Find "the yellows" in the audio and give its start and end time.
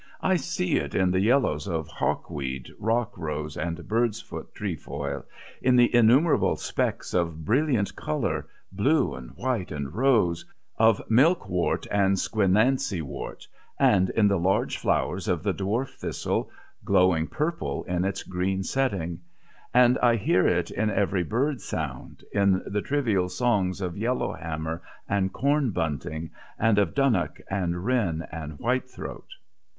1.11-1.67